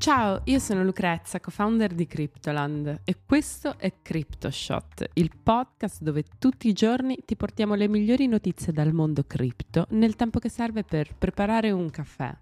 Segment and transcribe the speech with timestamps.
[0.00, 6.68] Ciao, io sono Lucrezia, co-founder di Cryptoland e questo è CryptoShot, il podcast dove tutti
[6.68, 11.14] i giorni ti portiamo le migliori notizie dal mondo cripto nel tempo che serve per
[11.18, 12.34] preparare un caffè.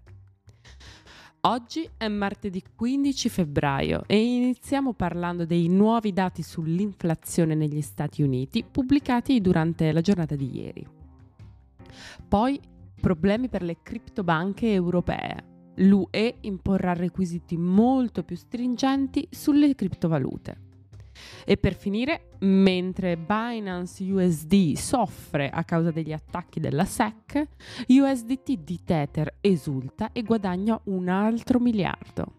[1.41, 8.63] Oggi è martedì 15 febbraio e iniziamo parlando dei nuovi dati sull'inflazione negli Stati Uniti
[8.63, 10.87] pubblicati durante la giornata di ieri.
[12.25, 12.57] Poi
[13.01, 15.48] problemi per le criptobanche europee
[15.79, 20.67] l'UE imporrà requisiti molto più stringenti sulle criptovalute.
[21.45, 27.45] E per finire, mentre Binance USD soffre a causa degli attacchi della SEC,
[27.87, 32.38] USDT di Tether esulta e guadagna un altro miliardo.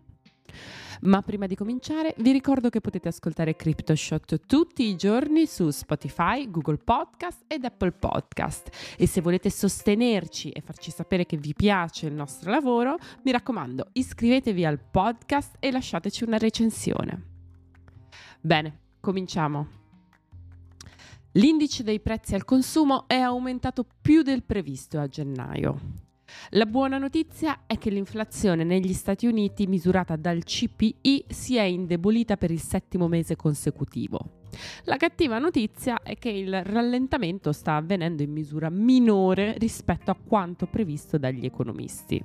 [1.02, 6.50] Ma prima di cominciare vi ricordo che potete ascoltare CryptoShot tutti i giorni su Spotify,
[6.50, 8.96] Google Podcast ed Apple Podcast.
[8.98, 13.88] E se volete sostenerci e farci sapere che vi piace il nostro lavoro, mi raccomando,
[13.92, 17.22] iscrivetevi al podcast e lasciateci una recensione.
[18.40, 19.78] Bene, cominciamo.
[21.32, 26.08] L'indice dei prezzi al consumo è aumentato più del previsto a gennaio.
[26.50, 32.36] La buona notizia è che l'inflazione negli Stati Uniti misurata dal CPI si è indebolita
[32.36, 34.38] per il settimo mese consecutivo.
[34.84, 40.66] La cattiva notizia è che il rallentamento sta avvenendo in misura minore rispetto a quanto
[40.66, 42.22] previsto dagli economisti.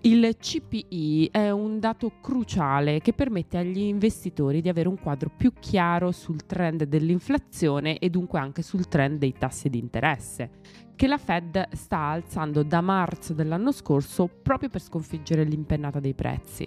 [0.00, 5.52] Il CPI è un dato cruciale che permette agli investitori di avere un quadro più
[5.58, 10.50] chiaro sul trend dell'inflazione e dunque anche sul trend dei tassi di interesse,
[10.96, 16.66] che la Fed sta alzando da marzo dell'anno scorso proprio per sconfiggere l'impennata dei prezzi.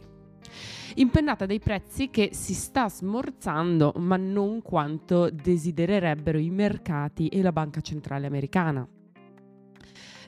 [0.96, 7.52] Impennata dei prezzi che si sta smorzando ma non quanto desidererebbero i mercati e la
[7.52, 8.88] Banca Centrale Americana.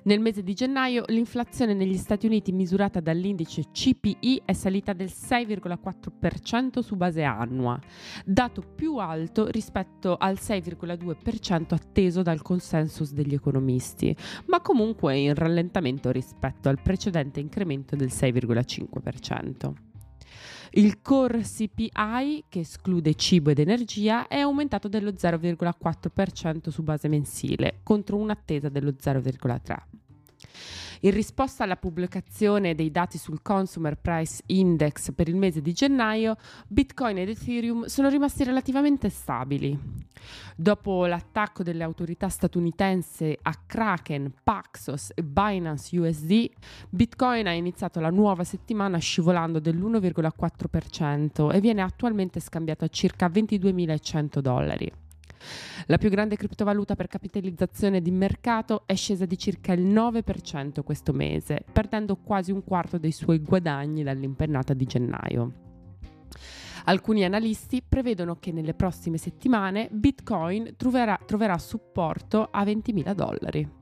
[0.04, 6.80] Nel mese di gennaio l'inflazione negli Stati Uniti misurata dall'indice CPI è salita del 6,4%
[6.80, 7.80] su base annua,
[8.24, 14.16] dato più alto rispetto al 6,2% atteso dal consensus degli economisti,
[14.46, 19.89] ma comunque in rallentamento rispetto al precedente incremento del 6,5%.
[20.72, 27.80] Il core CPI, che esclude cibo ed energia, è aumentato dello 0,4% su base mensile,
[27.82, 29.99] contro un'attesa dello 0,3%.
[31.02, 36.36] In risposta alla pubblicazione dei dati sul Consumer Price Index per il mese di gennaio,
[36.68, 39.78] Bitcoin ed Ethereum sono rimasti relativamente stabili.
[40.56, 46.50] Dopo l'attacco delle autorità statunitensi a Kraken, Paxos e Binance USD,
[46.90, 54.40] Bitcoin ha iniziato la nuova settimana scivolando dell'1,4% e viene attualmente scambiato a circa 22.100
[54.40, 54.92] dollari.
[55.88, 61.14] La più grande criptovaluta per capitalizzazione di mercato è scesa di circa il 9% questo
[61.14, 65.54] mese, perdendo quasi un quarto dei suoi guadagni dall'impennata di gennaio.
[66.86, 73.79] Alcuni analisti prevedono che nelle prossime settimane Bitcoin troverà, troverà supporto a 20.000 dollari.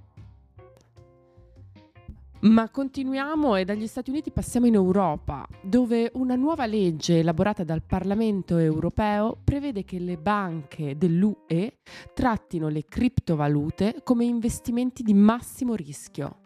[2.39, 7.81] Ma continuiamo e dagli Stati Uniti passiamo in Europa, dove una nuova legge elaborata dal
[7.81, 11.79] Parlamento europeo prevede che le banche dell'UE
[12.13, 16.41] trattino le criptovalute come investimenti di massimo rischio.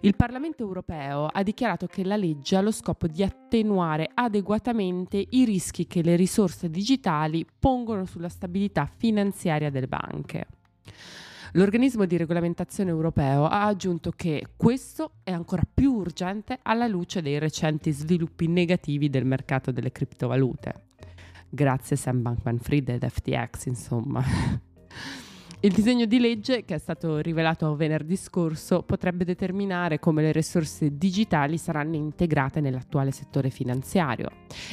[0.00, 5.44] Il Parlamento europeo ha dichiarato che la legge ha lo scopo di attenuare adeguatamente i
[5.44, 10.46] rischi che le risorse digitali pongono sulla stabilità finanziaria delle banche.
[11.56, 17.38] L'organismo di regolamentazione europeo ha aggiunto che questo è ancora più urgente alla luce dei
[17.38, 20.86] recenti sviluppi negativi del mercato delle criptovalute.
[21.48, 24.24] Grazie Sam Bankman-Fried ed FTX, insomma.
[25.64, 30.98] Il disegno di legge, che è stato rivelato venerdì scorso, potrebbe determinare come le risorse
[30.98, 34.28] digitali saranno integrate nell'attuale settore finanziario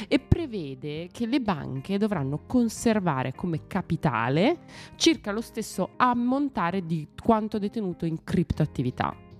[0.06, 4.58] e prevede che le banche dovranno conservare come capitale
[4.96, 9.31] circa lo stesso ammontare di quanto detenuto in criptoattività.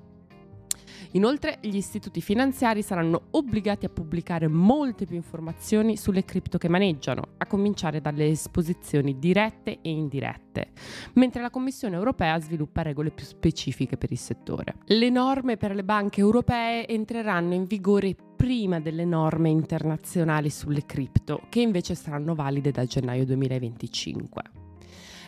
[1.13, 7.23] Inoltre gli istituti finanziari saranno obbligati a pubblicare molte più informazioni sulle cripto che maneggiano,
[7.39, 10.71] a cominciare dalle esposizioni dirette e indirette,
[11.15, 14.77] mentre la Commissione europea sviluppa regole più specifiche per il settore.
[14.87, 21.43] Le norme per le banche europee entreranno in vigore prima delle norme internazionali sulle cripto,
[21.51, 24.43] che invece saranno valide da gennaio 2025.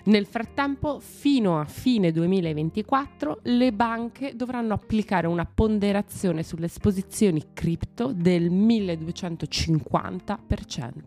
[0.07, 8.13] Nel frattempo, fino a fine 2024, le banche dovranno applicare una ponderazione sulle esposizioni cripto
[8.13, 10.99] del 1250%.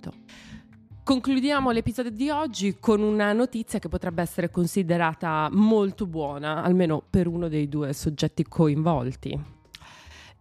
[1.04, 7.28] Concludiamo l'episodio di oggi con una notizia che potrebbe essere considerata molto buona, almeno per
[7.28, 9.57] uno dei due soggetti coinvolti.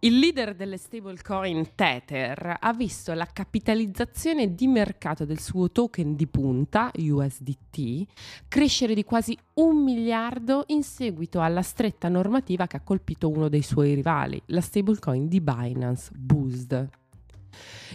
[0.01, 6.27] Il leader delle stablecoin Tether ha visto la capitalizzazione di mercato del suo token di
[6.27, 8.05] punta, USDT,
[8.47, 13.63] crescere di quasi un miliardo in seguito alla stretta normativa che ha colpito uno dei
[13.63, 16.89] suoi rivali, la stablecoin di Binance, Boost.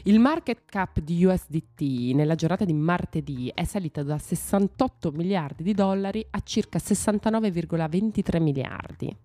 [0.03, 5.73] Il market cap di USDT nella giornata di martedì è salito da 68 miliardi di
[5.73, 9.17] dollari a circa 69,23 miliardi.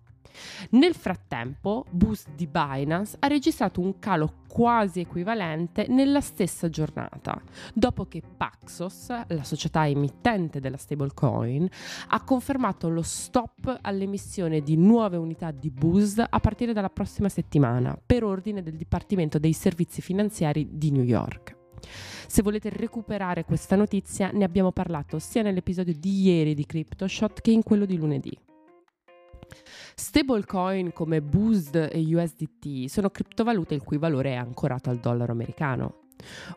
[0.70, 7.40] Nel frattempo, Boost di Binance ha registrato un calo quasi equivalente nella stessa giornata,
[7.74, 11.68] dopo che Paxos, la società emittente della stablecoin,
[12.08, 17.98] ha confermato lo stop all'emissione di nuove unità di Boost a partire dalla prossima settimana,
[18.04, 21.56] per ordine del Dipartimento dei Servizi Finanziari di New York.
[22.26, 27.50] Se volete recuperare questa notizia, ne abbiamo parlato sia nell'episodio di ieri di CryptoShot che
[27.50, 28.36] in quello di lunedì.
[29.98, 36.02] Stablecoin come Boost e USDT sono criptovalute il cui valore è ancorato al dollaro americano.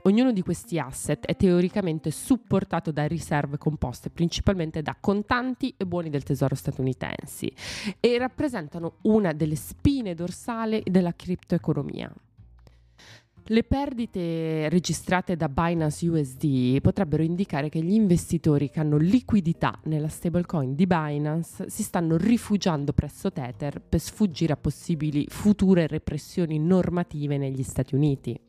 [0.04, 6.12] Ognuno di questi asset è teoricamente supportato da riserve composte principalmente da contanti e buoni
[6.12, 7.52] del tesoro statunitensi
[8.00, 12.14] e rappresentano una delle spine dorsali della criptoeconomia.
[13.46, 20.08] Le perdite registrate da Binance USD potrebbero indicare che gli investitori che hanno liquidità nella
[20.08, 27.38] stablecoin di Binance si stanno rifugiando presso Tether per sfuggire a possibili future repressioni normative
[27.38, 28.40] negli Stati Uniti.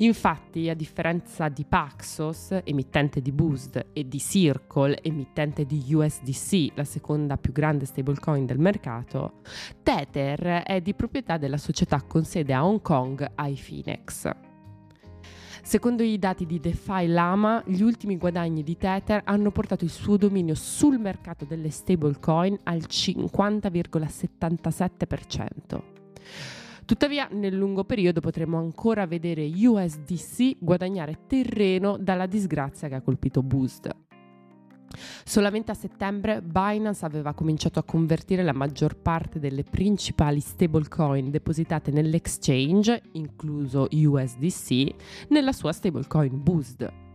[0.00, 6.84] Infatti, a differenza di Paxos, emittente di Boost, e di Circle, emittente di USDC, la
[6.84, 9.40] seconda più grande stablecoin del mercato,
[9.82, 14.30] Tether è di proprietà della società con sede a Hong Kong iFinex.
[15.62, 20.16] Secondo i dati di DeFi Lama, gli ultimi guadagni di Tether hanno portato il suo
[20.16, 25.82] dominio sul mercato delle stablecoin al 50,77%.
[26.88, 33.42] Tuttavia, nel lungo periodo potremo ancora vedere USDC guadagnare terreno dalla disgrazia che ha colpito
[33.42, 33.94] Boost.
[35.22, 41.90] Solamente a settembre Binance aveva cominciato a convertire la maggior parte delle principali stablecoin depositate
[41.90, 47.07] nell'exchange, incluso USDC, nella sua stablecoin Boost.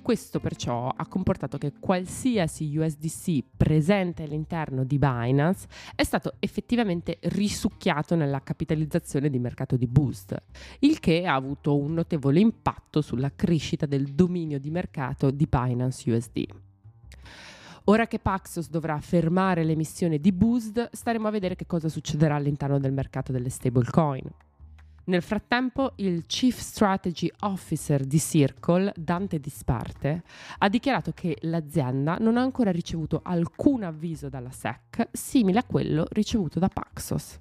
[0.00, 8.14] Questo perciò ha comportato che qualsiasi USDC presente all'interno di Binance è stato effettivamente risucchiato
[8.14, 10.40] nella capitalizzazione di mercato di Boost,
[10.80, 16.10] il che ha avuto un notevole impatto sulla crescita del dominio di mercato di Binance
[16.10, 16.44] USD.
[17.86, 22.78] Ora che Paxos dovrà fermare l'emissione di Boost, staremo a vedere che cosa succederà all'interno
[22.78, 24.30] del mercato delle stablecoin.
[25.04, 30.22] Nel frattempo, il Chief Strategy Officer di Circle, Dante Disparte,
[30.58, 36.06] ha dichiarato che l'azienda non ha ancora ricevuto alcun avviso dalla SEC simile a quello
[36.10, 37.40] ricevuto da Paxos.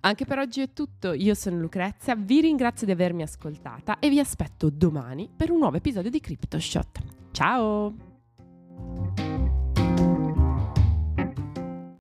[0.00, 4.20] Anche per oggi è tutto, io sono Lucrezia, vi ringrazio di avermi ascoltata e vi
[4.20, 7.00] aspetto domani per un nuovo episodio di CryptoShot.
[7.32, 9.25] Ciao!